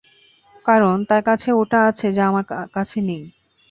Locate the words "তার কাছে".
1.09-1.49